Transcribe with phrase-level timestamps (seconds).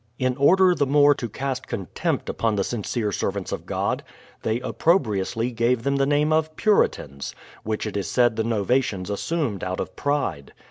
[0.17, 4.01] In order the more to cast contempt upon the sincere servants of God,
[4.41, 9.63] they opprobriously gave them the name of "Puritans," which it is said the novations assumed
[9.63, 10.53] out of pride.